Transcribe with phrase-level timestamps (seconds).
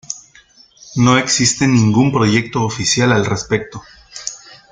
[0.95, 3.83] No existe ningún proyecto oficial al respecto.